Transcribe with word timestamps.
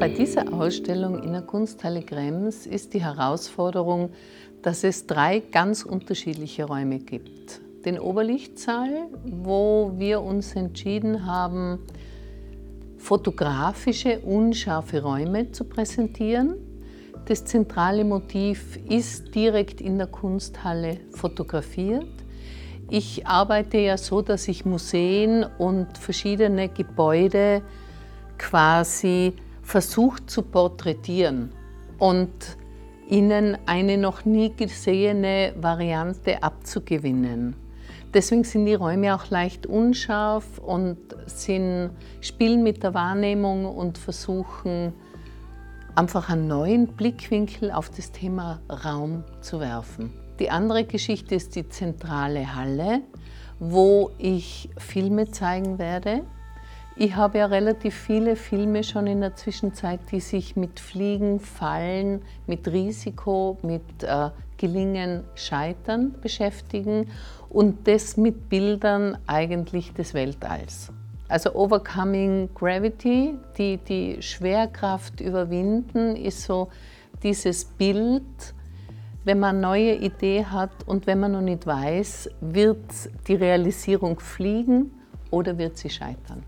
Bei 0.00 0.08
dieser 0.08 0.52
Ausstellung 0.52 1.22
in 1.22 1.32
der 1.32 1.42
Kunsthalle 1.42 2.02
Krems 2.02 2.66
ist 2.66 2.94
die 2.94 3.02
Herausforderung, 3.02 4.10
dass 4.62 4.82
es 4.82 5.06
drei 5.06 5.38
ganz 5.38 5.84
unterschiedliche 5.84 6.64
Räume 6.64 6.98
gibt. 6.98 7.60
Den 7.84 8.00
Oberlichtsaal, 8.00 9.06
wo 9.24 9.92
wir 9.96 10.20
uns 10.20 10.56
entschieden 10.56 11.26
haben, 11.26 11.78
fotografische, 12.98 14.18
unscharfe 14.18 15.00
Räume 15.00 15.52
zu 15.52 15.64
präsentieren. 15.64 16.56
Das 17.26 17.44
zentrale 17.44 18.04
Motiv 18.04 18.80
ist 18.88 19.34
direkt 19.34 19.80
in 19.80 19.98
der 19.98 20.08
Kunsthalle 20.08 20.98
fotografiert. 21.12 22.23
Ich 22.90 23.26
arbeite 23.26 23.78
ja 23.78 23.96
so, 23.96 24.22
dass 24.22 24.46
ich 24.48 24.64
Museen 24.64 25.44
und 25.58 25.96
verschiedene 25.96 26.68
Gebäude 26.68 27.62
quasi 28.38 29.32
versucht 29.62 30.30
zu 30.30 30.42
porträtieren 30.42 31.50
und 31.98 32.30
ihnen 33.08 33.56
eine 33.66 33.96
noch 33.96 34.24
nie 34.24 34.52
gesehene 34.54 35.54
Variante 35.56 36.42
abzugewinnen. 36.42 37.56
Deswegen 38.12 38.44
sind 38.44 38.66
die 38.66 38.74
Räume 38.74 39.14
auch 39.14 39.28
leicht 39.30 39.66
unscharf 39.66 40.58
und 40.58 40.98
sind, 41.26 41.90
spielen 42.20 42.62
mit 42.62 42.82
der 42.82 42.94
Wahrnehmung 42.94 43.64
und 43.66 43.98
versuchen 43.98 44.92
einfach 45.96 46.28
einen 46.28 46.46
neuen 46.46 46.86
Blickwinkel 46.88 47.72
auf 47.72 47.90
das 47.90 48.12
Thema 48.12 48.60
Raum 48.84 49.24
zu 49.40 49.58
werfen. 49.58 50.23
Die 50.38 50.50
andere 50.50 50.84
Geschichte 50.84 51.34
ist 51.34 51.54
die 51.56 51.68
zentrale 51.68 52.54
Halle, 52.54 53.02
wo 53.58 54.10
ich 54.18 54.68
Filme 54.78 55.30
zeigen 55.30 55.78
werde 55.78 56.22
ich 56.96 57.16
habe 57.16 57.38
ja 57.38 57.46
relativ 57.46 57.92
viele 57.96 58.36
Filme 58.36 58.84
schon 58.84 59.08
in 59.08 59.20
der 59.20 59.34
Zwischenzeit, 59.34 59.98
die 60.12 60.20
sich 60.20 60.54
mit 60.54 60.78
Fliegen, 60.78 61.40
Fallen, 61.40 62.22
mit 62.46 62.68
Risiko, 62.68 63.58
mit 63.62 63.82
äh, 64.04 64.30
Gelingen, 64.58 65.24
Scheitern 65.34 66.14
beschäftigen 66.20 67.08
und 67.50 67.88
das 67.88 68.16
mit 68.16 68.48
Bildern 68.48 69.18
eigentlich 69.26 69.92
des 69.92 70.14
Weltalls. 70.14 70.92
Also 71.26 71.56
Overcoming 71.56 72.50
Gravity, 72.54 73.34
die, 73.58 73.78
die 73.78 74.22
Schwerkraft 74.22 75.20
überwinden, 75.20 76.14
ist 76.14 76.42
so 76.42 76.68
dieses 77.24 77.64
Bild, 77.64 78.22
wenn 79.24 79.40
man 79.40 79.56
eine 79.56 79.60
neue 79.60 79.94
Idee 79.94 80.44
hat 80.44 80.70
und 80.86 81.06
wenn 81.06 81.20
man 81.20 81.32
noch 81.32 81.40
nicht 81.40 81.66
weiß, 81.66 82.30
wird 82.40 82.84
die 83.26 83.34
Realisierung 83.34 84.20
fliegen 84.20 84.90
oder 85.30 85.56
wird 85.56 85.78
sie 85.78 85.90
scheitern. 85.90 86.42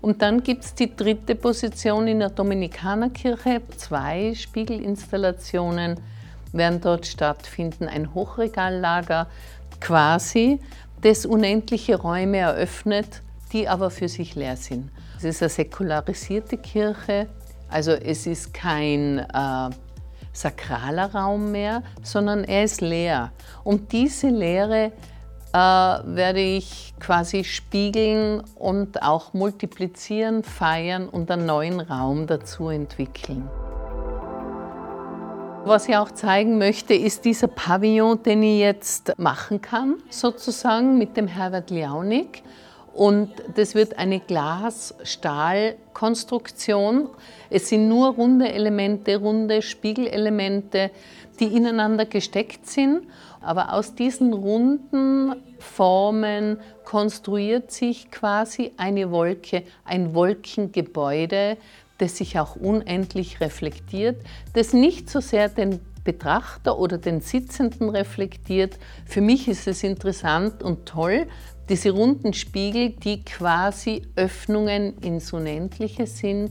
Und 0.00 0.20
dann 0.20 0.42
gibt 0.42 0.64
es 0.64 0.74
die 0.74 0.96
dritte 0.96 1.36
Position 1.36 2.08
in 2.08 2.18
der 2.18 2.30
Dominikanerkirche. 2.30 3.62
Zwei 3.76 4.34
Spiegelinstallationen 4.34 6.00
werden 6.52 6.80
dort 6.80 7.06
stattfinden. 7.06 7.86
Ein 7.86 8.12
Hochregallager 8.12 9.28
quasi, 9.80 10.58
das 11.02 11.24
unendliche 11.24 11.96
Räume 11.96 12.38
eröffnet, 12.38 13.22
die 13.52 13.68
aber 13.68 13.90
für 13.90 14.08
sich 14.08 14.34
leer 14.34 14.56
sind. 14.56 14.90
Es 15.18 15.24
ist 15.24 15.42
eine 15.42 15.50
säkularisierte 15.50 16.56
Kirche, 16.56 17.28
also 17.68 17.92
es 17.92 18.26
ist 18.26 18.52
kein 18.52 19.20
äh, 19.20 19.70
sakraler 20.32 21.14
Raum 21.14 21.52
mehr, 21.52 21.82
sondern 22.02 22.44
er 22.44 22.64
ist 22.64 22.80
leer. 22.80 23.32
Und 23.64 23.92
diese 23.92 24.28
Leere 24.28 24.92
äh, 25.52 25.56
werde 25.56 26.40
ich 26.40 26.94
quasi 26.98 27.44
spiegeln 27.44 28.42
und 28.54 29.02
auch 29.02 29.34
multiplizieren, 29.34 30.42
feiern 30.42 31.08
und 31.08 31.30
einen 31.30 31.46
neuen 31.46 31.80
Raum 31.80 32.26
dazu 32.26 32.68
entwickeln. 32.68 33.48
Was 35.64 35.88
ich 35.88 35.96
auch 35.96 36.10
zeigen 36.10 36.58
möchte, 36.58 36.92
ist 36.92 37.24
dieser 37.24 37.46
Pavillon, 37.46 38.20
den 38.24 38.42
ich 38.42 38.58
jetzt 38.58 39.16
machen 39.16 39.60
kann, 39.60 39.94
sozusagen 40.10 40.98
mit 40.98 41.16
dem 41.16 41.28
Herbert 41.28 41.70
Liaunik. 41.70 42.42
Und 42.94 43.30
das 43.54 43.74
wird 43.74 43.98
eine 43.98 44.20
Glas-Stahl-Konstruktion. 44.20 47.08
Es 47.48 47.70
sind 47.70 47.88
nur 47.88 48.14
runde 48.14 48.52
Elemente, 48.52 49.16
runde 49.16 49.62
Spiegelelemente, 49.62 50.90
die 51.40 51.46
ineinander 51.46 52.04
gesteckt 52.04 52.66
sind. 52.66 53.06
Aber 53.40 53.72
aus 53.72 53.94
diesen 53.94 54.34
runden 54.34 55.36
Formen 55.58 56.58
konstruiert 56.84 57.72
sich 57.72 58.10
quasi 58.10 58.72
eine 58.76 59.10
Wolke, 59.10 59.62
ein 59.84 60.14
Wolkengebäude, 60.14 61.56
das 61.98 62.18
sich 62.18 62.38
auch 62.38 62.56
unendlich 62.56 63.40
reflektiert, 63.40 64.16
das 64.54 64.72
nicht 64.72 65.08
so 65.08 65.20
sehr 65.20 65.48
den 65.48 65.80
Betrachter 66.04 66.78
oder 66.78 66.98
den 66.98 67.20
Sitzenden 67.20 67.88
reflektiert. 67.88 68.78
Für 69.06 69.20
mich 69.20 69.46
ist 69.46 69.68
es 69.68 69.84
interessant 69.84 70.62
und 70.62 70.86
toll, 70.86 71.28
diese 71.72 71.92
runden 71.92 72.34
Spiegel, 72.34 72.90
die 72.90 73.24
quasi 73.24 74.02
Öffnungen 74.14 74.98
ins 74.98 75.32
Unendliche 75.32 76.06
sind, 76.06 76.50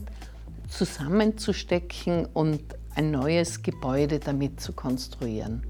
zusammenzustecken 0.68 2.26
und 2.26 2.60
ein 2.96 3.12
neues 3.12 3.62
Gebäude 3.62 4.18
damit 4.18 4.60
zu 4.60 4.72
konstruieren. 4.72 5.62